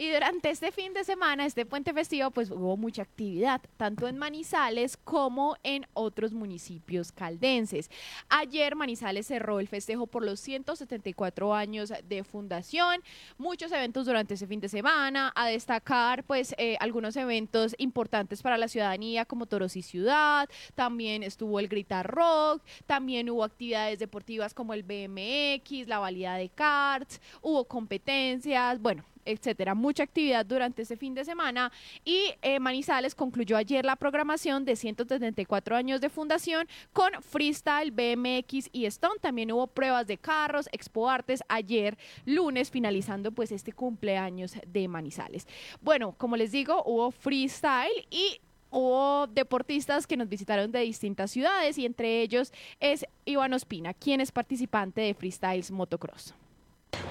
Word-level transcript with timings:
Y 0.00 0.10
durante 0.10 0.48
este 0.48 0.72
fin 0.72 0.94
de 0.94 1.04
semana, 1.04 1.44
este 1.44 1.66
puente 1.66 1.92
festivo, 1.92 2.30
pues 2.30 2.50
hubo 2.50 2.74
mucha 2.78 3.02
actividad, 3.02 3.60
tanto 3.76 4.08
en 4.08 4.16
Manizales 4.16 4.96
como 4.96 5.58
en 5.62 5.86
otros 5.92 6.32
municipios 6.32 7.12
caldenses. 7.12 7.90
Ayer 8.30 8.76
Manizales 8.76 9.26
cerró 9.26 9.60
el 9.60 9.68
festejo 9.68 10.06
por 10.06 10.24
los 10.24 10.40
174 10.40 11.54
años 11.54 11.92
de 12.08 12.24
fundación, 12.24 13.02
muchos 13.36 13.72
eventos 13.72 14.06
durante 14.06 14.32
ese 14.32 14.46
fin 14.46 14.60
de 14.60 14.70
semana, 14.70 15.34
a 15.36 15.48
destacar 15.48 16.24
pues 16.24 16.54
eh, 16.56 16.78
algunos 16.80 17.14
eventos 17.16 17.74
importantes 17.76 18.40
para 18.40 18.56
la 18.56 18.68
ciudadanía 18.68 19.26
como 19.26 19.44
Toros 19.44 19.76
y 19.76 19.82
Ciudad, 19.82 20.48
también 20.74 21.22
estuvo 21.22 21.60
el 21.60 21.68
Grita 21.68 22.02
Rock, 22.02 22.62
también 22.86 23.28
hubo 23.28 23.44
actividades 23.44 23.98
deportivas 23.98 24.54
como 24.54 24.72
el 24.72 24.82
BMX, 24.82 25.88
la 25.88 25.98
valía 25.98 26.36
de 26.36 26.48
karts, 26.48 27.20
hubo 27.42 27.66
competencias, 27.66 28.80
bueno, 28.80 29.04
etcétera. 29.24 29.74
Mucha 29.74 30.02
actividad 30.02 30.44
durante 30.44 30.82
ese 30.82 30.96
fin 30.96 31.14
de 31.14 31.24
semana 31.24 31.72
y 32.04 32.34
eh, 32.42 32.58
Manizales 32.60 33.14
concluyó 33.14 33.56
ayer 33.56 33.84
la 33.84 33.96
programación 33.96 34.64
de 34.64 34.76
174 34.76 35.76
años 35.76 36.00
de 36.00 36.08
fundación 36.08 36.66
con 36.92 37.10
freestyle, 37.22 37.90
BMX 37.90 38.68
y 38.72 38.86
Stone. 38.86 39.20
También 39.20 39.52
hubo 39.52 39.66
pruebas 39.66 40.06
de 40.06 40.18
carros, 40.18 40.68
Expo 40.72 41.08
Artes 41.08 41.42
ayer 41.48 41.96
lunes 42.24 42.70
finalizando 42.70 43.32
pues 43.32 43.52
este 43.52 43.72
cumpleaños 43.72 44.54
de 44.66 44.88
Manizales. 44.88 45.46
Bueno, 45.80 46.14
como 46.16 46.36
les 46.36 46.52
digo, 46.52 46.82
hubo 46.84 47.10
freestyle 47.10 48.06
y 48.10 48.40
hubo 48.70 49.26
deportistas 49.26 50.06
que 50.06 50.16
nos 50.16 50.28
visitaron 50.28 50.70
de 50.72 50.80
distintas 50.80 51.30
ciudades 51.30 51.76
y 51.78 51.86
entre 51.86 52.22
ellos 52.22 52.52
es 52.78 53.04
Iván 53.24 53.52
Ospina, 53.52 53.94
quien 53.94 54.20
es 54.20 54.32
participante 54.32 55.00
de 55.00 55.14
Freestyles 55.14 55.70
Motocross. 55.70 56.34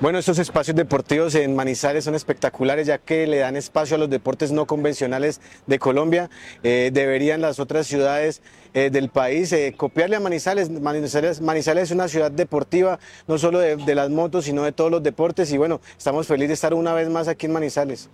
Bueno, 0.02 0.18
estos 0.18 0.40
espacios 0.40 0.78
deportivos 0.78 1.36
en 1.36 1.58
Manizales 1.58 2.06
son 2.06 2.16
espectaculares 2.16 2.88
ya 2.88 3.00
que 3.00 3.28
le 3.28 3.40
dan 3.40 3.58
espacio 3.58 3.98
a 3.98 4.00
los 4.00 4.10
deportes 4.10 4.50
no 4.50 4.66
convencionales 4.66 5.42
de 5.68 5.78
Colombia. 5.78 6.30
Eh, 6.64 6.90
deberían 6.94 7.42
las 7.42 7.60
otras 7.60 7.86
ciudades 7.86 8.42
eh, 8.74 8.92
del 8.92 9.10
país 9.10 9.52
eh, 9.52 9.74
copiarle 9.76 10.16
a 10.16 10.22
Manizales. 10.22 10.70
Manizales. 10.70 11.42
Es 11.84 11.92
una 11.92 12.08
ciudad 12.08 12.32
deportiva, 12.32 12.98
no 13.28 13.38
solo 13.38 13.60
de, 13.60 13.76
de 13.76 13.94
las 13.94 14.10
motos, 14.10 14.46
sino 14.46 14.64
de 14.64 14.72
todos 14.72 14.90
los 14.90 15.04
deportes 15.04 15.52
y 15.52 15.58
bueno, 15.58 15.82
estamos 15.98 16.28
felices 16.28 16.48
de 16.48 16.54
estar 16.54 16.74
una 16.74 16.94
vez 16.94 17.10
más 17.10 17.28
aquí 17.28 17.48
en 17.48 17.52
Manizales. 17.52 18.10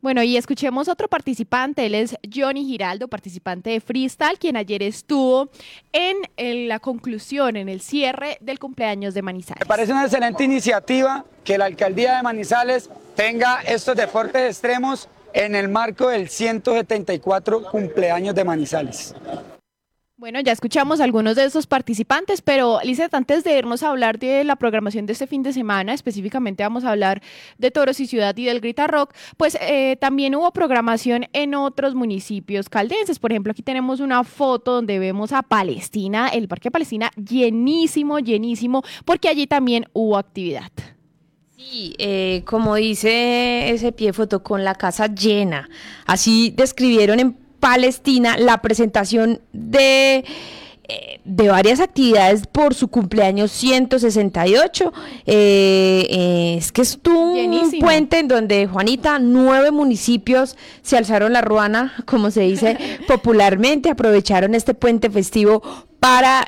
Bueno, 0.00 0.22
y 0.22 0.36
escuchemos 0.36 0.86
otro 0.86 1.08
participante, 1.08 1.84
él 1.84 1.96
es 1.96 2.16
Johnny 2.32 2.64
Giraldo, 2.64 3.08
participante 3.08 3.70
de 3.70 3.80
Freestyle, 3.80 4.38
quien 4.38 4.56
ayer 4.56 4.80
estuvo 4.80 5.48
en, 5.92 6.68
la 6.68 6.78
conclusión, 6.78 7.56
en 7.56 7.68
el 7.68 7.80
cierre 7.80 8.38
del 8.40 8.60
cumpleaños 8.60 9.12
de 9.14 9.22
Manizales. 9.22 9.60
Me 9.60 9.66
parece 9.66 9.90
una 9.90 10.04
excelente 10.04 10.44
iniciativa 10.44 11.24
que 11.42 11.58
la 11.58 11.64
alcaldía 11.64 12.16
de 12.16 12.22
Manizales 12.22 12.88
tenga 13.16 13.60
estos 13.62 13.96
deportes 13.96 14.42
extremos 14.42 15.08
en 15.32 15.56
el 15.56 15.68
marco 15.68 16.08
del 16.10 16.28
174 16.28 17.64
cumpleaños 17.64 18.36
de 18.36 18.44
Manizales. 18.44 19.14
Bueno, 20.18 20.40
ya 20.40 20.50
escuchamos 20.50 21.00
algunos 21.00 21.36
de 21.36 21.44
esos 21.44 21.68
participantes, 21.68 22.42
pero 22.42 22.80
Lizeth, 22.82 23.14
antes 23.14 23.44
de 23.44 23.56
irnos 23.56 23.84
a 23.84 23.90
hablar 23.90 24.18
de 24.18 24.42
la 24.42 24.56
programación 24.56 25.06
de 25.06 25.12
este 25.12 25.28
fin 25.28 25.44
de 25.44 25.52
semana, 25.52 25.94
específicamente 25.94 26.64
vamos 26.64 26.82
a 26.82 26.90
hablar 26.90 27.22
de 27.56 27.70
Toros 27.70 28.00
y 28.00 28.08
Ciudad 28.08 28.36
y 28.36 28.46
del 28.46 28.58
Grita 28.58 28.88
Rock, 28.88 29.14
pues 29.36 29.56
eh, 29.60 29.96
también 30.00 30.34
hubo 30.34 30.50
programación 30.52 31.26
en 31.32 31.54
otros 31.54 31.94
municipios 31.94 32.68
caldenses. 32.68 33.20
Por 33.20 33.30
ejemplo, 33.30 33.52
aquí 33.52 33.62
tenemos 33.62 34.00
una 34.00 34.24
foto 34.24 34.72
donde 34.72 34.98
vemos 34.98 35.30
a 35.30 35.44
Palestina, 35.44 36.26
el 36.30 36.48
Parque 36.48 36.72
Palestina 36.72 37.12
llenísimo, 37.14 38.18
llenísimo, 38.18 38.82
porque 39.04 39.28
allí 39.28 39.46
también 39.46 39.86
hubo 39.92 40.18
actividad. 40.18 40.72
Sí, 41.56 41.94
eh, 41.98 42.42
como 42.44 42.74
dice 42.74 43.70
ese 43.70 43.92
pie 43.92 44.12
foto, 44.12 44.42
con 44.42 44.64
la 44.64 44.74
casa 44.74 45.06
llena. 45.06 45.68
Así 46.06 46.52
describieron 46.56 47.20
en 47.20 47.47
Palestina 47.60 48.36
la 48.36 48.62
presentación 48.62 49.40
de 49.52 50.24
eh, 50.90 51.20
de 51.22 51.48
varias 51.50 51.80
actividades 51.80 52.46
por 52.46 52.72
su 52.72 52.88
cumpleaños 52.88 53.50
168. 53.52 54.90
Eh, 55.26 56.06
eh, 56.08 56.54
es 56.56 56.72
que 56.72 56.80
estuvo 56.80 57.34
un 57.34 57.70
puente 57.78 58.20
en 58.20 58.28
donde, 58.28 58.66
Juanita, 58.66 59.18
nueve 59.18 59.70
municipios 59.70 60.56
se 60.80 60.96
alzaron 60.96 61.34
la 61.34 61.42
ruana, 61.42 61.92
como 62.06 62.30
se 62.30 62.40
dice 62.40 62.78
popularmente, 63.06 63.90
aprovecharon 63.90 64.54
este 64.54 64.72
puente 64.72 65.10
festivo 65.10 65.62
para, 66.00 66.46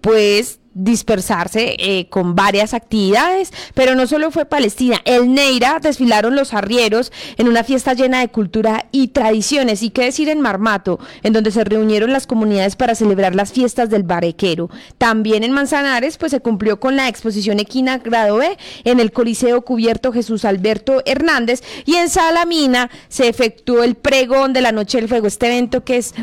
pues, 0.00 0.58
dispersarse 0.74 1.76
eh, 1.78 2.08
con 2.10 2.34
varias 2.34 2.74
actividades, 2.74 3.52
pero 3.74 3.94
no 3.94 4.06
solo 4.06 4.30
fue 4.30 4.44
Palestina, 4.44 5.00
el 5.04 5.32
Neira 5.32 5.78
desfilaron 5.80 6.34
los 6.36 6.52
arrieros 6.52 7.12
en 7.36 7.48
una 7.48 7.64
fiesta 7.64 7.94
llena 7.94 8.20
de 8.20 8.28
cultura 8.28 8.86
y 8.92 9.08
tradiciones, 9.08 9.82
y 9.82 9.90
qué 9.90 10.04
decir 10.04 10.28
en 10.28 10.40
Marmato, 10.40 10.98
en 11.22 11.32
donde 11.32 11.50
se 11.50 11.64
reunieron 11.64 12.12
las 12.12 12.26
comunidades 12.26 12.76
para 12.76 12.94
celebrar 12.94 13.34
las 13.34 13.52
fiestas 13.52 13.88
del 13.90 14.02
Barequero. 14.02 14.68
También 14.98 15.44
en 15.44 15.52
Manzanares, 15.52 16.18
pues 16.18 16.32
se 16.32 16.40
cumplió 16.40 16.80
con 16.80 16.96
la 16.96 17.08
exposición 17.08 17.60
Equina 17.60 17.98
Grado 17.98 18.36
B 18.36 18.58
en 18.84 19.00
el 19.00 19.12
Coliseo 19.12 19.62
Cubierto 19.62 20.12
Jesús 20.12 20.44
Alberto 20.44 21.02
Hernández, 21.06 21.62
y 21.84 21.94
en 21.94 22.10
Salamina 22.10 22.90
se 23.08 23.28
efectuó 23.28 23.82
el 23.82 23.94
pregón 23.94 24.52
de 24.52 24.60
la 24.60 24.72
Noche 24.72 24.98
del 24.98 25.08
Fuego, 25.08 25.26
este 25.26 25.46
evento 25.46 25.84
que 25.84 25.98
es 25.98 26.14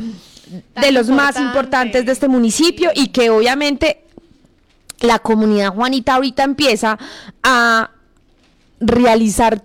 de 0.81 0.91
los 0.91 1.07
más 1.07 1.39
importantes 1.39 2.05
de 2.05 2.11
este 2.11 2.27
municipio 2.27 2.91
y 2.93 3.07
que 3.07 3.29
obviamente 3.29 4.03
la 5.01 5.19
comunidad 5.19 5.73
Juanita 5.73 6.15
ahorita 6.15 6.43
empieza 6.43 6.97
a 7.43 7.91
realizar 8.79 9.63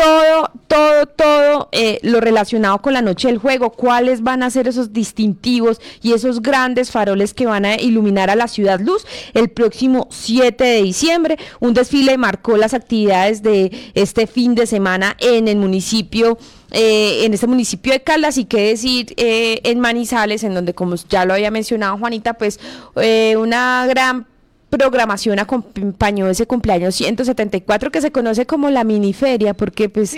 todo, 0.00 0.50
todo, 0.66 1.06
todo 1.06 1.68
eh, 1.72 1.98
lo 2.02 2.20
relacionado 2.20 2.78
con 2.78 2.94
la 2.94 3.02
noche 3.02 3.28
del 3.28 3.36
juego, 3.36 3.70
cuáles 3.70 4.22
van 4.22 4.42
a 4.42 4.48
ser 4.48 4.66
esos 4.66 4.94
distintivos 4.94 5.78
y 6.00 6.14
esos 6.14 6.40
grandes 6.40 6.90
faroles 6.90 7.34
que 7.34 7.46
van 7.46 7.66
a 7.66 7.74
iluminar 7.78 8.30
a 8.30 8.34
la 8.34 8.48
ciudad 8.48 8.80
luz 8.80 9.06
el 9.34 9.50
próximo 9.50 10.08
7 10.10 10.64
de 10.64 10.82
diciembre. 10.82 11.38
Un 11.60 11.74
desfile 11.74 12.16
marcó 12.16 12.56
las 12.56 12.72
actividades 12.72 13.42
de 13.42 13.92
este 13.94 14.26
fin 14.26 14.54
de 14.54 14.66
semana 14.66 15.16
en 15.20 15.48
el 15.48 15.56
municipio. 15.56 16.38
Eh, 16.72 17.24
en 17.24 17.34
este 17.34 17.48
municipio 17.48 17.92
de 17.92 18.00
Caldas 18.00 18.38
y 18.38 18.44
qué 18.44 18.68
decir 18.68 19.12
eh, 19.16 19.60
en 19.64 19.80
Manizales, 19.80 20.44
en 20.44 20.54
donde 20.54 20.72
como 20.72 20.94
ya 20.94 21.24
lo 21.24 21.34
había 21.34 21.50
mencionado 21.50 21.98
Juanita, 21.98 22.34
pues 22.34 22.60
una 22.94 23.86
gran 23.88 24.29
programación 24.70 25.38
acompañó 25.38 26.28
ese 26.28 26.46
cumpleaños 26.46 26.94
174 26.94 27.90
que 27.90 28.00
se 28.00 28.12
conoce 28.12 28.46
como 28.46 28.70
la 28.70 28.84
miniferia 28.84 29.52
porque 29.54 29.88
pues 29.88 30.16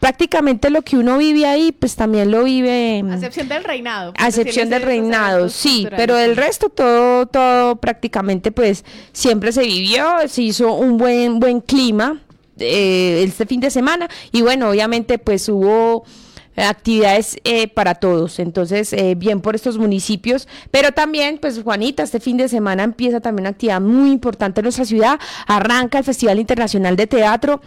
prácticamente 0.00 0.70
lo 0.70 0.82
que 0.82 0.96
uno 0.98 1.16
vive 1.16 1.46
ahí 1.46 1.72
pues 1.72 1.96
también 1.96 2.30
lo 2.30 2.44
vive 2.44 3.02
a 3.08 3.14
excepción 3.14 3.48
del 3.48 3.64
reinado 3.64 4.12
a 4.18 4.28
excepción 4.28 4.68
del 4.68 4.82
reinado 4.82 5.48
sí 5.48 5.86
pero 5.96 6.18
el 6.18 6.36
resto 6.36 6.68
todo 6.68 7.26
todo 7.26 7.76
prácticamente 7.76 8.52
pues 8.52 8.84
siempre 9.12 9.52
se 9.52 9.62
vivió 9.62 10.06
se 10.28 10.42
hizo 10.42 10.74
un 10.74 10.98
buen 10.98 11.40
buen 11.40 11.60
clima 11.60 12.20
eh, 12.58 13.22
este 13.26 13.46
fin 13.46 13.60
de 13.60 13.70
semana 13.70 14.08
y 14.32 14.42
bueno 14.42 14.70
obviamente 14.70 15.18
pues 15.18 15.48
hubo 15.48 16.04
actividades 16.56 17.36
eh, 17.44 17.68
para 17.68 17.94
todos. 17.96 18.38
Entonces, 18.38 18.92
eh, 18.92 19.14
bien 19.16 19.40
por 19.40 19.54
estos 19.54 19.78
municipios, 19.78 20.48
pero 20.70 20.92
también, 20.92 21.38
pues 21.38 21.62
Juanita, 21.62 22.02
este 22.02 22.20
fin 22.20 22.36
de 22.36 22.48
semana 22.48 22.84
empieza 22.84 23.20
también 23.20 23.44
una 23.44 23.50
actividad 23.50 23.80
muy 23.80 24.10
importante 24.10 24.60
en 24.60 24.64
nuestra 24.64 24.84
ciudad. 24.84 25.18
Arranca 25.46 25.98
el 25.98 26.04
Festival 26.04 26.38
Internacional 26.38 26.96
de 26.96 27.06
Teatro 27.06 27.60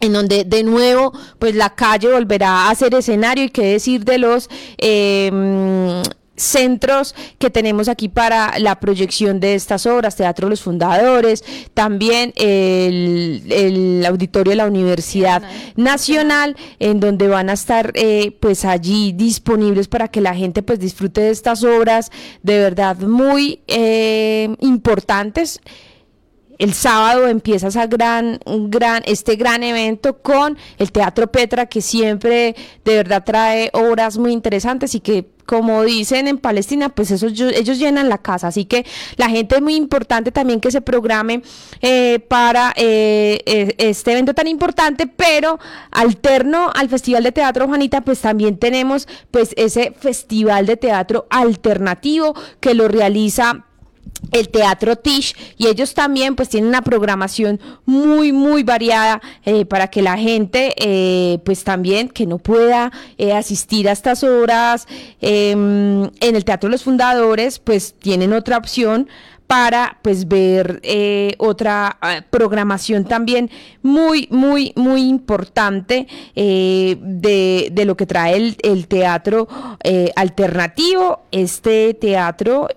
en 0.00 0.12
donde 0.12 0.44
de 0.44 0.64
nuevo 0.64 1.12
pues 1.38 1.54
la 1.54 1.76
calle 1.76 2.10
volverá 2.10 2.68
a 2.68 2.74
ser 2.74 2.92
escenario 2.94 3.44
y 3.44 3.50
qué 3.50 3.64
decir 3.66 4.04
de 4.04 4.18
los 4.18 4.50
eh, 4.78 5.30
centros 6.36 7.14
que 7.38 7.50
tenemos 7.50 7.88
aquí 7.88 8.08
para 8.08 8.58
la 8.58 8.80
proyección 8.80 9.40
de 9.40 9.54
estas 9.54 9.86
obras, 9.86 10.16
Teatro 10.16 10.48
Los 10.48 10.62
Fundadores, 10.62 11.44
también 11.74 12.32
el, 12.36 14.04
auditorio 14.06 14.50
de 14.50 14.56
la 14.56 14.66
Universidad 14.66 15.42
Nacional, 15.76 16.56
en 16.78 17.00
donde 17.00 17.28
van 17.28 17.50
a 17.50 17.52
estar 17.52 17.92
eh, 17.94 18.36
pues 18.40 18.64
allí 18.64 19.12
disponibles 19.12 19.88
para 19.88 20.08
que 20.08 20.20
la 20.20 20.34
gente 20.34 20.62
pues 20.62 20.78
disfrute 20.78 21.20
de 21.20 21.30
estas 21.30 21.62
obras 21.64 22.10
de 22.42 22.58
verdad 22.58 22.96
muy 22.98 23.60
eh, 23.68 24.54
importantes 24.60 25.60
el 26.62 26.74
sábado 26.74 27.26
empieza 27.26 27.66
esa 27.66 27.88
gran, 27.88 28.38
gran, 28.46 29.02
este 29.04 29.34
gran 29.34 29.64
evento 29.64 30.18
con 30.18 30.56
el 30.78 30.92
Teatro 30.92 31.26
Petra, 31.26 31.66
que 31.66 31.82
siempre 31.82 32.54
de 32.84 32.94
verdad 32.94 33.24
trae 33.24 33.68
obras 33.72 34.16
muy 34.16 34.30
interesantes 34.30 34.94
y 34.94 35.00
que 35.00 35.26
como 35.44 35.82
dicen 35.82 36.28
en 36.28 36.38
Palestina, 36.38 36.88
pues 36.88 37.10
ellos 37.10 37.78
llenan 37.78 38.08
la 38.08 38.18
casa, 38.18 38.46
así 38.46 38.64
que 38.64 38.86
la 39.16 39.28
gente 39.28 39.56
es 39.56 39.60
muy 39.60 39.74
importante 39.74 40.30
también 40.30 40.60
que 40.60 40.70
se 40.70 40.80
programe 40.80 41.42
eh, 41.80 42.20
para 42.28 42.72
eh, 42.76 43.40
e, 43.44 43.74
este 43.78 44.12
evento 44.12 44.32
tan 44.32 44.46
importante, 44.46 45.08
pero 45.08 45.58
alterno 45.90 46.70
al 46.72 46.88
Festival 46.88 47.24
de 47.24 47.32
Teatro 47.32 47.66
Juanita, 47.66 48.02
pues 48.02 48.20
también 48.20 48.56
tenemos 48.56 49.08
pues 49.32 49.52
ese 49.56 49.92
Festival 49.98 50.66
de 50.66 50.76
Teatro 50.76 51.26
Alternativo 51.28 52.36
que 52.60 52.74
lo 52.74 52.86
realiza 52.86 53.66
el 54.30 54.48
Teatro 54.48 54.96
Tish 54.96 55.34
y 55.56 55.66
ellos 55.66 55.94
también 55.94 56.36
pues 56.36 56.48
tienen 56.48 56.68
una 56.68 56.82
programación 56.82 57.60
muy 57.84 58.32
muy 58.32 58.62
variada 58.62 59.20
eh, 59.44 59.64
para 59.64 59.88
que 59.88 60.02
la 60.02 60.16
gente 60.16 60.74
eh, 60.78 61.38
pues 61.44 61.64
también 61.64 62.08
que 62.08 62.26
no 62.26 62.38
pueda 62.38 62.92
eh, 63.18 63.32
asistir 63.32 63.88
a 63.88 63.92
estas 63.92 64.22
horas 64.22 64.86
em, 65.20 66.04
en 66.20 66.36
el 66.36 66.44
Teatro 66.44 66.70
los 66.70 66.84
Fundadores 66.84 67.58
pues 67.58 67.94
tienen 67.94 68.32
otra 68.32 68.56
opción 68.56 69.08
para 69.52 69.98
pues 70.00 70.28
ver 70.28 70.80
eh, 70.82 71.34
otra 71.36 71.98
ah, 72.00 72.22
programación 72.30 73.04
también 73.04 73.50
muy, 73.82 74.26
muy, 74.30 74.72
muy 74.76 75.02
importante 75.02 76.06
eh, 76.34 76.96
de, 76.98 77.84
lo 77.84 77.94
que 77.94 78.06
trae 78.06 78.56
el, 78.62 78.86
teatro 78.86 79.48
eh, 79.84 80.10
alternativo. 80.16 81.24
Este 81.32 81.92
teatro, 81.92 82.68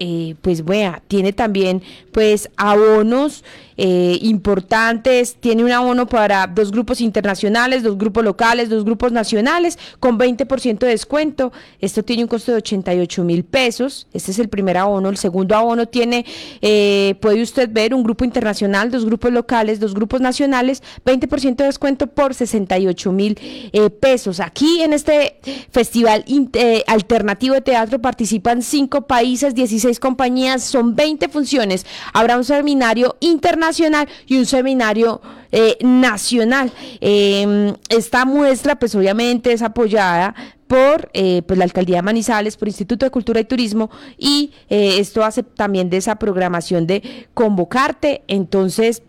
pues 0.42 0.63
bueno, 0.66 0.98
tiene 1.07 1.31
también 1.31 1.81
pues 2.12 2.50
abonos 2.57 3.45
eh, 3.77 4.19
importantes, 4.22 5.36
tiene 5.36 5.63
un 5.63 5.72
abono 5.72 6.07
para 6.07 6.48
dos 6.48 6.72
grupos 6.72 7.01
internacionales, 7.01 7.83
dos 7.83 7.98
grupos 7.98 8.24
locales, 8.24 8.69
dos 8.69 8.86
grupos 8.86 9.12
nacionales, 9.12 9.77
con 10.00 10.18
20% 10.18 10.80
de 10.80 10.88
descuento. 10.88 11.51
Esto 11.81 12.04
tiene 12.04 12.24
un 12.24 12.30
costo 12.30 12.51
de 12.51 12.60
88 12.60 13.24
mil 13.24 13.44
pesos. 13.44 14.07
Este 14.13 14.31
es 14.31 14.39
el 14.39 14.48
primer 14.48 14.77
abono. 14.77 15.10
El 15.10 15.18
segundo 15.18 15.56
abono 15.56 15.88
tiene, 15.88 16.25
eh, 16.62 17.16
puede 17.22 17.42
usted 17.42 17.69
ver, 17.69 17.94
un 17.94 18.04
grupo 18.04 18.24
internacional, 18.24 18.92
dos 18.92 19.06
grupos 19.06 19.33
locales, 19.33 19.80
dos 19.80 19.94
grupos 19.94 20.22
nacionales, 20.22 20.81
20% 21.04 21.56
de 21.57 21.66
descuento 21.66 22.07
por 22.07 22.33
68 22.33 23.12
mil 23.12 23.38
eh, 23.74 23.89
pesos. 23.89 24.39
Aquí 24.39 24.81
en 24.81 24.94
este 24.94 25.39
festival 25.72 26.24
alternativo 26.88 27.56
de 27.56 27.62
teatro 27.62 28.00
participan 28.00 28.62
cinco 28.62 29.01
países, 29.01 29.54
16 29.54 30.00
compañías, 30.00 30.63
son 30.63 30.95
20 30.95 31.27
funciones. 31.27 31.86
Habrá 32.13 32.38
un 32.38 32.45
seminario 32.45 33.18
internacional 33.19 33.65
nacional 33.66 34.08
y 34.28 34.38
un 34.38 34.46
seminario 34.46 35.22
eh, 35.52 35.78
nacional. 35.82 36.72
Em, 37.00 37.74
esta 37.90 38.26
muestra, 38.26 38.78
pues 38.78 38.96
obviamente 38.96 39.52
es 39.52 39.62
apoyada 39.62 40.36
por 40.68 41.10
eh, 41.14 41.42
pues, 41.46 41.58
la 41.58 41.66
Alcaldía 41.66 41.98
de 41.98 42.02
Manizales, 42.02 42.58
por 42.58 42.68
Instituto 42.68 43.06
de 43.06 43.12
Cultura 43.12 43.40
y 43.40 43.46
Turismo, 43.46 43.90
y 44.18 44.52
eh, 44.70 44.98
esto 45.00 45.24
hace 45.24 45.44
también 45.44 45.90
de 45.90 45.98
esa 45.98 46.16
programación 46.16 46.88
de 46.88 47.28
convocarte. 47.34 48.24
Entonces, 48.28 49.04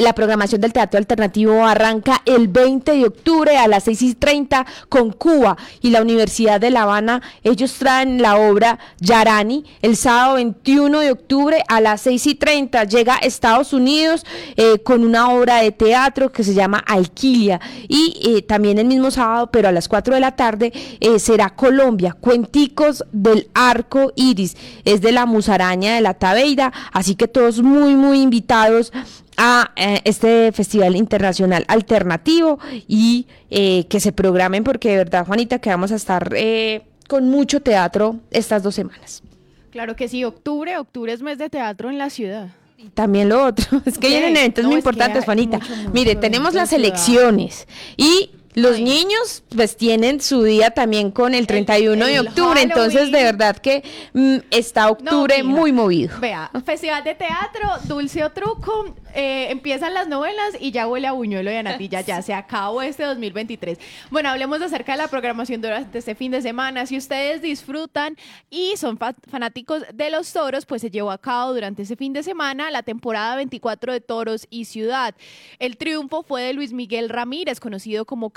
la 0.00 0.14
programación 0.14 0.60
del 0.60 0.72
Teatro 0.72 0.98
Alternativo 0.98 1.64
arranca 1.64 2.22
el 2.26 2.48
20 2.48 2.92
de 2.92 3.06
octubre 3.06 3.56
a 3.56 3.66
las 3.66 3.84
6 3.84 4.02
y 4.02 4.14
30 4.14 4.66
con 4.88 5.10
Cuba 5.10 5.56
y 5.80 5.90
la 5.90 6.02
Universidad 6.02 6.60
de 6.60 6.70
La 6.70 6.82
Habana. 6.82 7.22
Ellos 7.42 7.72
traen 7.74 8.20
la 8.20 8.36
obra 8.36 8.78
Yarani 9.00 9.64
el 9.82 9.96
sábado 9.96 10.34
21 10.34 11.00
de 11.00 11.12
octubre 11.12 11.62
a 11.68 11.80
las 11.80 12.02
6 12.02 12.26
y 12.26 12.34
30. 12.34 12.84
Llega 12.84 13.14
a 13.14 13.18
Estados 13.18 13.72
Unidos 13.72 14.26
eh, 14.56 14.80
con 14.80 15.04
una 15.04 15.30
obra 15.30 15.62
de 15.62 15.72
teatro 15.72 16.30
que 16.30 16.44
se 16.44 16.54
llama 16.54 16.78
Alquilia. 16.86 17.60
Y 17.88 18.20
eh, 18.26 18.42
también 18.42 18.78
el 18.78 18.86
mismo 18.86 19.10
sábado, 19.10 19.50
pero 19.50 19.68
a 19.68 19.72
las 19.72 19.88
4 19.88 20.14
de 20.14 20.20
la 20.20 20.36
tarde, 20.36 20.72
eh, 21.00 21.18
será 21.18 21.50
Colombia. 21.50 22.12
Cuenticos 22.12 23.04
del 23.12 23.48
Arco 23.54 24.12
Iris. 24.16 24.56
Es 24.84 25.00
de 25.00 25.12
la 25.12 25.26
musaraña 25.26 25.94
de 25.94 26.00
la 26.00 26.14
Tabeira. 26.14 26.72
Así 26.92 27.14
que 27.14 27.28
todos 27.28 27.62
muy, 27.62 27.96
muy 27.96 28.20
invitados 28.20 28.92
a 29.36 29.72
eh, 29.76 30.00
este 30.04 30.52
festival 30.52 30.96
internacional 30.96 31.64
alternativo 31.68 32.58
y 32.88 33.26
eh, 33.50 33.86
que 33.88 34.00
se 34.00 34.12
programen 34.12 34.64
porque 34.64 34.90
de 34.90 34.96
verdad, 34.96 35.26
Juanita, 35.26 35.58
que 35.58 35.70
vamos 35.70 35.92
a 35.92 35.96
estar 35.96 36.32
eh, 36.36 36.82
con 37.08 37.28
mucho 37.28 37.60
teatro 37.60 38.16
estas 38.30 38.62
dos 38.62 38.74
semanas. 38.74 39.22
Claro 39.70 39.94
que 39.96 40.08
sí, 40.08 40.24
octubre, 40.24 40.78
octubre 40.78 41.12
es 41.12 41.22
mes 41.22 41.38
de 41.38 41.50
teatro 41.50 41.90
en 41.90 41.98
la 41.98 42.10
ciudad. 42.10 42.48
Y 42.78 42.88
también 42.90 43.28
lo 43.28 43.44
otro, 43.44 43.82
es 43.86 43.98
que 43.98 44.08
vienen 44.08 44.36
eventos 44.36 44.64
muy 44.64 44.76
importantes, 44.76 45.24
Juanita. 45.24 45.60
Mire, 45.92 46.16
tenemos 46.16 46.54
las 46.54 46.72
elecciones 46.72 47.66
y 47.96 48.30
los 48.56 48.80
niños 48.80 49.44
pues 49.54 49.76
tienen 49.76 50.22
su 50.22 50.42
día 50.42 50.70
también 50.70 51.10
con 51.10 51.34
el 51.34 51.46
31 51.46 52.06
de 52.06 52.20
octubre, 52.20 52.62
entonces 52.62 53.12
de 53.12 53.22
verdad 53.22 53.58
que 53.58 53.84
mm, 54.14 54.36
está 54.50 54.90
octubre 54.90 55.42
muy 55.42 55.72
movido. 55.72 56.18
Vea, 56.20 56.50
Festival 56.64 57.04
de 57.04 57.14
Teatro, 57.14 57.68
Dulce 57.84 58.24
o 58.24 58.32
Truco, 58.32 58.96
eh, 59.14 59.50
empiezan 59.50 59.92
las 59.92 60.08
novelas 60.08 60.56
y 60.58 60.70
ya 60.70 60.88
huele 60.88 61.06
a 61.06 61.12
buñuelo 61.12 61.50
y 61.52 61.54
a 61.54 61.62
natilla, 61.62 62.00
ya 62.00 62.22
se 62.22 62.32
acabó 62.32 62.80
este 62.80 63.02
2023. 63.02 63.78
Bueno, 64.10 64.30
hablemos 64.30 64.62
acerca 64.62 64.92
de 64.92 64.98
la 64.98 65.08
programación 65.08 65.60
durante 65.60 65.98
este 65.98 66.14
fin 66.14 66.32
de 66.32 66.40
semana. 66.40 66.86
Si 66.86 66.96
ustedes 66.96 67.42
disfrutan 67.42 68.16
y 68.48 68.78
son 68.78 68.98
fanáticos 69.30 69.84
de 69.92 70.08
los 70.10 70.32
toros, 70.32 70.64
pues 70.64 70.80
se 70.80 70.90
llevó 70.90 71.10
a 71.10 71.18
cabo 71.18 71.52
durante 71.52 71.82
ese 71.82 71.96
fin 71.96 72.14
de 72.14 72.22
semana 72.22 72.70
la 72.70 72.82
temporada 72.82 73.36
24 73.36 73.92
de 73.92 74.00
Toros 74.00 74.46
y 74.48 74.64
Ciudad. 74.64 75.14
El 75.58 75.76
triunfo 75.76 76.22
fue 76.22 76.40
de 76.40 76.54
Luis 76.54 76.72
Miguel 76.72 77.10
Ramírez, 77.10 77.60
conocido 77.60 78.06
como 78.06 78.30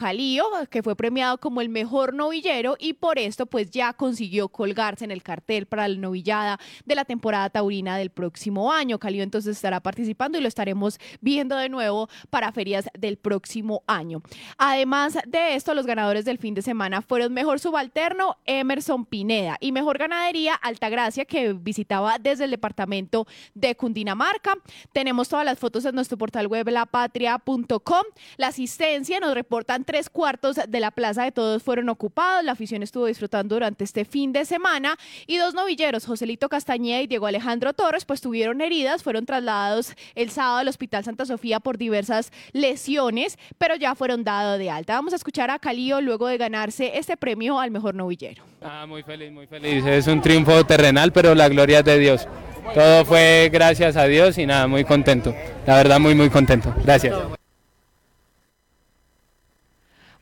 que 0.69 0.83
fue 0.83 0.95
premiado 0.95 1.37
como 1.37 1.61
el 1.61 1.69
mejor 1.69 2.13
novillero 2.13 2.75
y 2.79 2.93
por 2.93 3.19
esto 3.19 3.45
pues 3.45 3.69
ya 3.71 3.93
consiguió 3.93 4.49
colgarse 4.49 5.05
en 5.05 5.11
el 5.11 5.23
cartel 5.23 5.65
para 5.65 5.87
la 5.87 5.95
novillada 5.95 6.59
de 6.85 6.95
la 6.95 7.05
temporada 7.05 7.49
taurina 7.49 7.97
del 7.97 8.09
próximo 8.09 8.71
año. 8.71 8.99
Calío 8.99 9.23
entonces 9.23 9.55
estará 9.55 9.79
participando 9.81 10.37
y 10.37 10.41
lo 10.41 10.47
estaremos 10.47 10.99
viendo 11.21 11.55
de 11.57 11.69
nuevo 11.69 12.09
para 12.29 12.51
ferias 12.51 12.89
del 12.97 13.17
próximo 13.17 13.83
año. 13.87 14.21
Además 14.57 15.17
de 15.27 15.55
esto, 15.55 15.73
los 15.73 15.85
ganadores 15.85 16.25
del 16.25 16.37
fin 16.37 16.53
de 16.53 16.61
semana 16.61 17.01
fueron 17.01 17.33
mejor 17.33 17.59
subalterno 17.59 18.37
Emerson 18.45 19.05
Pineda 19.05 19.57
y 19.59 19.71
mejor 19.71 19.97
ganadería 19.97 20.55
Altagracia 20.55 21.25
que 21.25 21.53
visitaba 21.53 22.17
desde 22.19 22.45
el 22.45 22.51
departamento 22.51 23.27
de 23.53 23.75
Cundinamarca. 23.75 24.55
Tenemos 24.93 25.29
todas 25.29 25.45
las 25.45 25.59
fotos 25.59 25.85
en 25.85 25.95
nuestro 25.95 26.17
portal 26.17 26.47
web 26.47 26.67
lapatria.com. 26.69 28.03
La 28.37 28.47
asistencia 28.47 29.19
nos 29.19 29.33
reportan 29.33 29.85
tres 29.85 29.98
tres 29.99 30.09
cuartos 30.09 30.55
de 30.65 30.79
la 30.79 30.91
Plaza 30.91 31.25
de 31.25 31.33
Todos 31.33 31.61
fueron 31.61 31.89
ocupados. 31.89 32.45
La 32.45 32.53
afición 32.53 32.83
estuvo 32.83 33.07
disfrutando 33.07 33.55
durante 33.55 33.83
este 33.83 34.05
fin 34.05 34.31
de 34.31 34.45
semana 34.45 34.95
y 35.27 35.35
dos 35.35 35.53
novilleros, 35.53 36.05
Joselito 36.05 36.47
Castañeda 36.47 37.01
y 37.01 37.07
Diego 37.07 37.27
Alejandro 37.27 37.73
Torres, 37.73 38.05
pues 38.05 38.21
tuvieron 38.21 38.61
heridas, 38.61 39.03
fueron 39.03 39.25
trasladados 39.25 39.95
el 40.15 40.29
sábado 40.29 40.59
al 40.59 40.69
Hospital 40.69 41.03
Santa 41.03 41.25
Sofía 41.25 41.59
por 41.59 41.77
diversas 41.77 42.31
lesiones, 42.53 43.37
pero 43.57 43.75
ya 43.75 43.93
fueron 43.93 44.23
dados 44.23 44.57
de 44.57 44.69
alta. 44.69 44.93
Vamos 44.93 45.11
a 45.11 45.17
escuchar 45.17 45.51
a 45.51 45.59
Calío 45.59 45.99
luego 45.99 46.27
de 46.27 46.37
ganarse 46.37 46.97
este 46.97 47.17
premio 47.17 47.59
al 47.59 47.69
mejor 47.69 47.93
novillero. 47.93 48.41
Ah, 48.61 48.85
muy 48.87 49.03
feliz, 49.03 49.33
muy 49.33 49.47
feliz. 49.47 49.85
Es 49.85 50.07
un 50.07 50.21
triunfo 50.21 50.65
terrenal, 50.65 51.11
pero 51.11 51.35
la 51.35 51.49
gloria 51.49 51.79
es 51.79 51.85
de 51.85 51.99
Dios. 51.99 52.25
Todo 52.73 53.03
fue 53.03 53.49
gracias 53.51 53.97
a 53.97 54.05
Dios 54.05 54.37
y 54.37 54.45
nada, 54.45 54.65
muy 54.65 54.85
contento. 54.85 55.35
La 55.67 55.75
verdad, 55.75 55.99
muy, 55.99 56.15
muy 56.15 56.29
contento. 56.29 56.73
Gracias. 56.85 57.13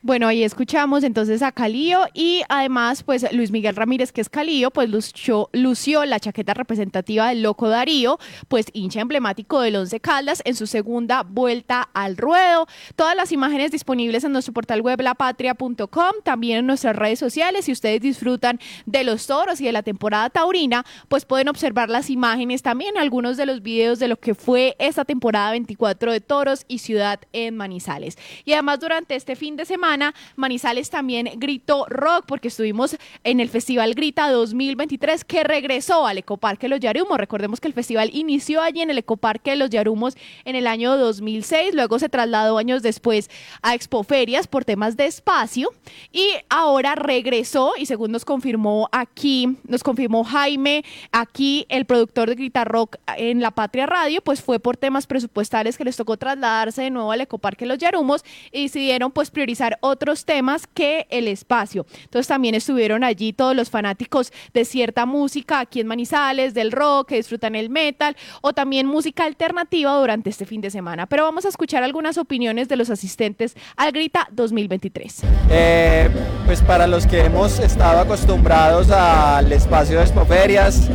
Bueno, 0.00 0.28
ahí 0.28 0.44
escuchamos 0.44 1.02
entonces 1.02 1.42
a 1.42 1.50
Calío 1.50 2.06
y 2.14 2.42
además, 2.48 3.02
pues 3.02 3.26
Luis 3.32 3.50
Miguel 3.50 3.74
Ramírez, 3.74 4.12
que 4.12 4.20
es 4.20 4.28
Calío, 4.28 4.70
pues 4.70 4.88
lució, 4.88 6.04
la 6.04 6.20
chaqueta 6.20 6.54
representativa 6.54 7.28
del 7.28 7.42
Loco 7.42 7.68
Darío, 7.68 8.20
pues 8.46 8.66
hincha 8.74 9.00
emblemático 9.00 9.60
del 9.60 9.74
Once 9.74 9.98
Caldas 9.98 10.40
en 10.44 10.54
su 10.54 10.68
segunda 10.68 11.24
vuelta 11.24 11.88
al 11.94 12.16
ruedo. 12.16 12.68
Todas 12.94 13.16
las 13.16 13.32
imágenes 13.32 13.72
disponibles 13.72 14.22
en 14.22 14.30
nuestro 14.30 14.54
portal 14.54 14.82
web 14.82 15.00
lapatria.com, 15.00 16.12
también 16.22 16.58
en 16.58 16.66
nuestras 16.68 16.94
redes 16.94 17.18
sociales. 17.18 17.64
Si 17.64 17.72
ustedes 17.72 18.00
disfrutan 18.00 18.60
de 18.86 19.02
los 19.02 19.26
toros 19.26 19.60
y 19.60 19.64
de 19.64 19.72
la 19.72 19.82
temporada 19.82 20.30
taurina, 20.30 20.86
pues 21.08 21.24
pueden 21.24 21.48
observar 21.48 21.90
las 21.90 22.08
imágenes 22.08 22.62
también, 22.62 22.96
algunos 22.98 23.36
de 23.36 23.46
los 23.46 23.62
videos 23.62 23.98
de 23.98 24.06
lo 24.06 24.16
que 24.16 24.36
fue 24.36 24.76
esta 24.78 25.04
temporada 25.04 25.50
24 25.50 26.12
de 26.12 26.20
toros 26.20 26.66
y 26.68 26.78
ciudad 26.78 27.18
en 27.32 27.56
Manizales. 27.56 28.16
Y 28.44 28.52
además 28.52 28.78
durante 28.78 29.16
este 29.16 29.34
fin 29.34 29.56
de 29.56 29.64
semana, 29.64 29.87
Manizales 30.36 30.90
también 30.90 31.30
gritó 31.36 31.86
rock 31.88 32.24
porque 32.26 32.48
estuvimos 32.48 32.96
en 33.24 33.40
el 33.40 33.48
Festival 33.48 33.94
Grita 33.94 34.30
2023 34.30 35.24
que 35.24 35.44
regresó 35.44 36.06
al 36.06 36.18
Ecoparque 36.18 36.68
Los 36.68 36.80
Yarumos. 36.80 37.16
Recordemos 37.16 37.60
que 37.60 37.68
el 37.68 37.74
festival 37.74 38.10
inició 38.12 38.60
allí 38.60 38.82
en 38.82 38.90
el 38.90 38.98
Ecoparque 38.98 39.56
Los 39.56 39.70
Yarumos 39.70 40.14
en 40.44 40.56
el 40.56 40.66
año 40.66 40.96
2006, 40.98 41.74
luego 41.74 41.98
se 41.98 42.08
trasladó 42.08 42.58
años 42.58 42.82
después 42.82 43.30
a 43.62 43.74
Expoferias 43.74 44.46
por 44.46 44.64
temas 44.64 44.96
de 44.96 45.06
espacio 45.06 45.70
y 46.12 46.28
ahora 46.50 46.94
regresó 46.94 47.72
y 47.78 47.86
según 47.86 48.12
nos 48.12 48.24
confirmó 48.24 48.88
aquí, 48.92 49.56
nos 49.66 49.82
confirmó 49.82 50.22
Jaime, 50.24 50.84
aquí 51.12 51.64
el 51.70 51.86
productor 51.86 52.28
de 52.28 52.34
Grita 52.34 52.64
Rock 52.64 52.96
en 53.16 53.40
La 53.40 53.52
Patria 53.52 53.86
Radio, 53.86 54.20
pues 54.20 54.42
fue 54.42 54.60
por 54.60 54.76
temas 54.76 55.06
presupuestales 55.06 55.78
que 55.78 55.84
les 55.84 55.96
tocó 55.96 56.16
trasladarse 56.18 56.82
de 56.82 56.90
nuevo 56.90 57.10
al 57.10 57.22
Ecoparque 57.22 57.64
Los 57.64 57.78
Yarumos 57.78 58.22
y 58.52 58.64
decidieron 58.64 59.12
pues 59.12 59.30
priorizar 59.30 59.77
otros 59.80 60.24
temas 60.24 60.66
que 60.66 61.06
el 61.10 61.28
espacio. 61.28 61.86
Entonces 62.04 62.28
también 62.28 62.54
estuvieron 62.54 63.04
allí 63.04 63.32
todos 63.32 63.54
los 63.54 63.70
fanáticos 63.70 64.32
de 64.52 64.64
cierta 64.64 65.06
música 65.06 65.60
aquí 65.60 65.80
en 65.80 65.86
Manizales, 65.86 66.54
del 66.54 66.72
rock, 66.72 67.08
que 67.08 67.16
disfrutan 67.16 67.54
el 67.54 67.70
metal 67.70 68.16
o 68.40 68.52
también 68.52 68.86
música 68.86 69.24
alternativa 69.24 69.94
durante 69.96 70.30
este 70.30 70.46
fin 70.46 70.60
de 70.60 70.70
semana. 70.70 71.06
Pero 71.06 71.24
vamos 71.24 71.44
a 71.44 71.48
escuchar 71.48 71.82
algunas 71.82 72.18
opiniones 72.18 72.68
de 72.68 72.76
los 72.76 72.90
asistentes 72.90 73.56
al 73.76 73.92
Grita 73.92 74.28
2023. 74.32 75.22
Eh, 75.50 76.08
pues 76.46 76.62
para 76.62 76.86
los 76.86 77.06
que 77.06 77.20
hemos 77.20 77.58
estado 77.58 78.00
acostumbrados 78.00 78.90
al 78.90 79.50
espacio 79.52 79.98
de 79.98 80.04
Expoferias, 80.04 80.88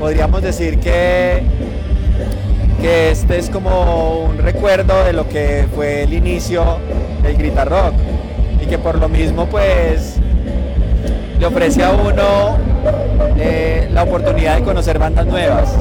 podríamos 0.00 0.42
decir 0.42 0.78
que, 0.78 1.42
que 2.84 3.10
este 3.12 3.38
es 3.38 3.48
como 3.48 4.26
un 4.26 4.36
recuerdo 4.36 5.04
de 5.04 5.14
lo 5.14 5.26
que 5.26 5.66
fue 5.74 6.02
el 6.02 6.12
inicio 6.12 6.76
del 7.22 7.34
Grita 7.38 7.64
Rock 7.64 7.94
y 8.62 8.66
que 8.66 8.76
por 8.76 8.98
lo 8.98 9.08
mismo 9.08 9.46
pues 9.46 10.16
le 11.40 11.46
ofrece 11.46 11.82
a 11.82 11.92
uno 11.92 12.58
eh, 13.38 13.88
la 13.90 14.02
oportunidad 14.02 14.56
de 14.56 14.64
conocer 14.64 14.98
bandas 14.98 15.24
nuevas. 15.24 15.74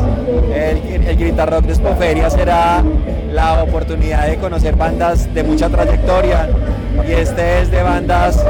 El, 0.55 1.05
el 1.05 1.17
Grita 1.17 1.45
Rock 1.45 1.65
de 1.65 1.75
Spoferia 1.75 2.29
será 2.29 2.81
la 3.33 3.63
oportunidad 3.63 4.25
de 4.25 4.37
conocer 4.37 4.77
bandas 4.77 5.33
de 5.33 5.43
mucha 5.43 5.67
trayectoria 5.67 6.47
y 7.05 7.11
este 7.11 7.63
es 7.63 7.69
de 7.69 7.83
bandas 7.83 8.41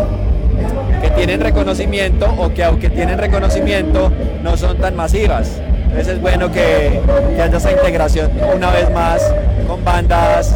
que 1.01 1.09
tienen 1.09 1.41
reconocimiento 1.41 2.31
o 2.37 2.53
que 2.53 2.63
aunque 2.63 2.91
tienen 2.91 3.17
reconocimiento 3.17 4.11
no 4.43 4.57
son 4.57 4.77
tan 4.77 4.95
masivas. 4.95 5.59
Entonces 5.93 6.15
es 6.15 6.21
bueno 6.21 6.51
que, 6.51 7.01
que 7.35 7.41
haya 7.41 7.55
esa 7.55 7.71
integración 7.71 8.31
una 8.55 8.71
vez 8.71 8.89
más 8.89 9.21
con 9.67 9.85
bandas 9.85 10.55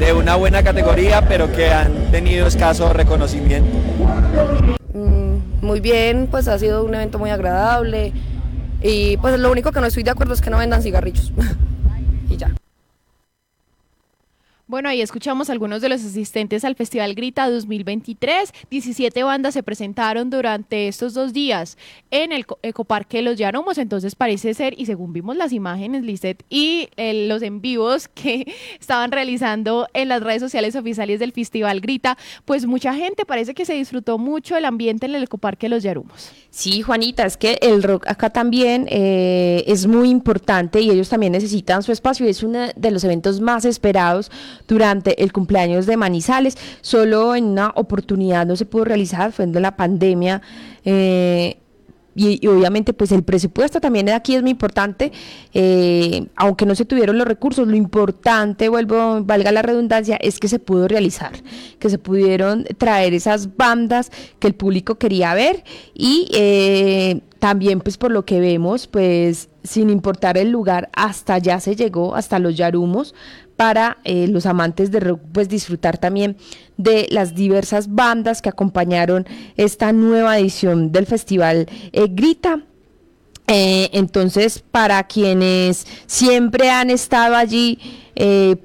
de 0.00 0.12
una 0.12 0.34
buena 0.34 0.64
categoría 0.64 1.24
pero 1.28 1.52
que 1.52 1.72
han 1.72 2.10
tenido 2.10 2.48
escaso 2.48 2.92
reconocimiento. 2.92 3.70
Mm, 4.94 5.64
muy 5.64 5.78
bien, 5.78 6.26
pues 6.28 6.48
ha 6.48 6.58
sido 6.58 6.82
un 6.82 6.92
evento 6.92 7.20
muy 7.20 7.30
agradable 7.30 8.12
y 8.82 9.16
pues 9.18 9.38
lo 9.38 9.48
único 9.48 9.70
que 9.70 9.80
no 9.80 9.86
estoy 9.86 10.02
de 10.02 10.10
acuerdo 10.10 10.34
es 10.34 10.40
que 10.40 10.50
no 10.50 10.58
vendan 10.58 10.82
cigarrillos 10.82 11.32
Bueno, 14.70 14.88
ahí 14.88 15.00
escuchamos 15.00 15.50
algunos 15.50 15.82
de 15.82 15.88
los 15.88 16.00
asistentes 16.04 16.64
al 16.64 16.76
Festival 16.76 17.16
Grita 17.16 17.50
2023. 17.50 18.52
17 18.70 19.24
bandas 19.24 19.54
se 19.54 19.64
presentaron 19.64 20.30
durante 20.30 20.86
estos 20.86 21.12
dos 21.12 21.32
días 21.32 21.76
en 22.12 22.30
el 22.30 22.46
Ecoparque 22.62 23.20
los 23.20 23.36
Yaromos. 23.36 23.78
Entonces 23.78 24.14
parece 24.14 24.54
ser, 24.54 24.78
y 24.78 24.86
según 24.86 25.12
vimos 25.12 25.36
las 25.36 25.52
imágenes, 25.52 26.04
Lisset, 26.04 26.44
y 26.48 26.88
eh, 26.96 27.26
los 27.26 27.42
en 27.42 27.60
vivos 27.60 28.06
que 28.14 28.54
estaban 28.78 29.10
realizando 29.10 29.88
en 29.92 30.08
las 30.08 30.22
redes 30.22 30.40
sociales 30.40 30.76
oficiales 30.76 31.18
del 31.18 31.32
Festival 31.32 31.80
Grita, 31.80 32.16
pues 32.44 32.64
mucha 32.64 32.94
gente 32.94 33.26
parece 33.26 33.54
que 33.54 33.64
se 33.64 33.74
disfrutó 33.74 34.18
mucho 34.18 34.56
el 34.56 34.64
ambiente 34.64 35.06
en 35.06 35.16
el 35.16 35.24
Ecoparque 35.24 35.68
los 35.68 35.82
Yarumos. 35.82 36.30
Sí, 36.50 36.82
Juanita, 36.82 37.26
es 37.26 37.36
que 37.36 37.58
el 37.60 37.82
rock 37.82 38.06
acá 38.06 38.30
también 38.30 38.86
eh, 38.88 39.64
es 39.66 39.88
muy 39.88 40.10
importante 40.10 40.80
y 40.80 40.90
ellos 40.90 41.08
también 41.08 41.32
necesitan 41.32 41.82
su 41.82 41.90
espacio 41.90 42.24
es 42.24 42.44
uno 42.44 42.68
de 42.76 42.90
los 42.92 43.02
eventos 43.02 43.40
más 43.40 43.64
esperados 43.64 44.30
durante 44.70 45.22
el 45.22 45.32
cumpleaños 45.32 45.84
de 45.86 45.96
Manizales. 45.96 46.56
Solo 46.80 47.34
en 47.34 47.44
una 47.44 47.72
oportunidad 47.74 48.46
no 48.46 48.54
se 48.54 48.64
pudo 48.64 48.84
realizar, 48.84 49.32
fue 49.32 49.44
en 49.44 49.60
la 49.60 49.76
pandemia. 49.76 50.40
Eh, 50.84 51.56
y, 52.14 52.44
obviamente 52.48 52.92
pues 52.92 53.12
el 53.12 53.22
presupuesto 53.22 53.80
también 53.80 54.08
aquí 54.10 54.34
es 54.34 54.42
muy 54.42 54.50
importante, 54.50 55.12
eh, 55.54 56.26
aunque 56.36 56.66
no 56.66 56.74
se 56.74 56.84
tuvieron 56.84 57.16
los 57.16 57.26
recursos, 57.26 57.68
lo 57.68 57.76
importante, 57.76 58.68
vuelvo, 58.68 59.22
valga 59.22 59.52
la 59.52 59.62
redundancia, 59.62 60.16
es 60.16 60.38
que 60.38 60.48
se 60.48 60.58
pudo 60.58 60.88
realizar, 60.88 61.32
que 61.78 61.88
se 61.88 61.98
pudieron 61.98 62.64
traer 62.78 63.14
esas 63.14 63.56
bandas 63.56 64.10
que 64.40 64.48
el 64.48 64.54
público 64.54 64.96
quería 64.96 65.34
ver 65.34 65.62
y 65.94 66.28
eh, 66.34 67.20
también 67.38 67.80
pues 67.80 67.96
por 67.96 68.10
lo 68.10 68.24
que 68.24 68.40
vemos, 68.40 68.88
pues 68.88 69.48
sin 69.62 69.88
importar 69.88 70.36
el 70.36 70.50
lugar, 70.50 70.90
hasta 70.92 71.34
allá 71.34 71.60
se 71.60 71.76
llegó, 71.76 72.16
hasta 72.16 72.38
los 72.38 72.56
Yarumos, 72.56 73.14
para 73.60 73.98
eh, 74.04 74.26
los 74.26 74.46
amantes 74.46 74.90
de 74.90 75.00
rock 75.00 75.20
pues 75.32 75.50
disfrutar 75.50 75.98
también 75.98 76.38
de 76.78 77.06
las 77.10 77.34
diversas 77.34 77.94
bandas 77.94 78.40
que 78.40 78.48
acompañaron 78.48 79.26
esta 79.58 79.92
nueva 79.92 80.38
edición 80.38 80.92
del 80.92 81.04
festival 81.04 81.68
eh, 81.92 82.06
Grita. 82.10 82.62
Eh, 83.48 83.90
entonces, 83.92 84.64
para 84.70 85.02
quienes 85.02 85.86
siempre 86.06 86.70
han 86.70 86.88
estado 86.88 87.36
allí, 87.36 87.78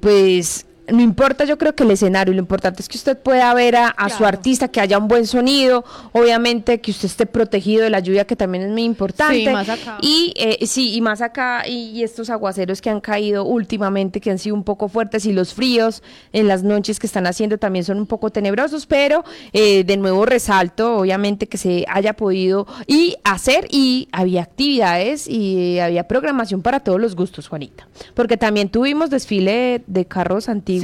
pues 0.00 0.65
no 0.92 1.00
importa 1.00 1.44
yo 1.44 1.58
creo 1.58 1.74
que 1.74 1.84
el 1.84 1.90
escenario, 1.90 2.32
lo 2.32 2.40
importante 2.40 2.82
es 2.82 2.88
que 2.88 2.96
usted 2.96 3.18
pueda 3.18 3.52
ver 3.54 3.76
a, 3.76 3.94
su 4.16 4.24
artista, 4.24 4.68
que 4.68 4.80
haya 4.80 4.98
un 4.98 5.08
buen 5.08 5.26
sonido, 5.26 5.84
obviamente 6.12 6.80
que 6.80 6.90
usted 6.90 7.06
esté 7.06 7.26
protegido 7.26 7.82
de 7.82 7.90
la 7.90 8.00
lluvia, 8.00 8.24
que 8.24 8.36
también 8.36 8.64
es 8.64 8.70
muy 8.70 8.84
importante. 8.84 9.44
Sí, 9.44 9.48
más 9.48 9.68
acá. 9.68 9.98
Y 10.00 10.32
eh, 10.36 10.66
sí, 10.66 10.94
y 10.94 11.00
más 11.00 11.20
acá, 11.20 11.66
y, 11.66 12.02
estos 12.02 12.30
aguaceros 12.30 12.80
que 12.80 12.90
han 12.90 13.00
caído 13.00 13.44
últimamente, 13.44 14.20
que 14.20 14.30
han 14.30 14.38
sido 14.38 14.54
un 14.54 14.64
poco 14.64 14.88
fuertes, 14.88 15.26
y 15.26 15.32
los 15.32 15.54
fríos 15.54 16.02
en 16.32 16.46
las 16.46 16.62
noches 16.62 17.00
que 17.00 17.06
están 17.06 17.26
haciendo 17.26 17.58
también 17.58 17.84
son 17.84 17.98
un 17.98 18.06
poco 18.06 18.30
tenebrosos, 18.30 18.86
pero 18.86 19.24
eh, 19.52 19.82
de 19.84 19.96
nuevo 19.96 20.24
resalto, 20.24 20.98
obviamente 20.98 21.48
que 21.48 21.58
se 21.58 21.84
haya 21.88 22.12
podido 22.14 22.66
y 22.86 23.16
hacer, 23.24 23.66
y 23.70 24.08
había 24.12 24.42
actividades 24.42 25.26
y 25.26 25.78
había 25.80 26.06
programación 26.06 26.62
para 26.62 26.80
todos 26.80 27.00
los 27.00 27.16
gustos, 27.16 27.48
Juanita. 27.48 27.88
Porque 28.14 28.36
también 28.36 28.68
tuvimos 28.68 29.10
desfile 29.10 29.82
de 29.86 30.04
carros 30.04 30.48
antiguos 30.48 30.75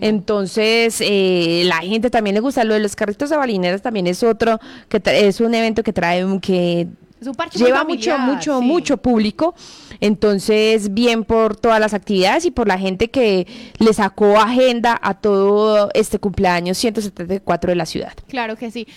entonces, 0.00 0.98
eh, 1.00 1.62
la 1.66 1.78
gente 1.78 2.10
también 2.10 2.34
le 2.34 2.40
gusta. 2.40 2.64
Lo 2.64 2.74
de 2.74 2.80
los 2.80 2.96
carritos 2.96 3.30
de 3.30 3.36
balineras 3.36 3.82
también 3.82 4.06
es 4.06 4.22
otro, 4.22 4.60
que 4.88 5.00
es 5.04 5.40
un 5.40 5.54
evento 5.54 5.82
que 5.82 5.92
trae, 5.92 6.24
que 6.40 6.88
lleva 7.54 7.84
mucho, 7.84 8.18
mucho, 8.18 8.60
mucho 8.60 8.96
público. 8.96 9.54
Entonces, 10.00 10.92
bien 10.92 11.24
por 11.24 11.56
todas 11.56 11.78
las 11.78 11.94
actividades 11.94 12.44
y 12.44 12.50
por 12.50 12.66
la 12.66 12.78
gente 12.78 13.08
que 13.10 13.46
le 13.78 13.92
sacó 13.92 14.36
agenda 14.38 14.98
a 15.00 15.14
todo 15.14 15.90
este 15.94 16.18
cumpleaños 16.18 16.76
174 16.78 17.70
de 17.70 17.76
la 17.76 17.86
ciudad. 17.86 18.12
Claro 18.26 18.56
que 18.56 18.70
sí. 18.72 18.88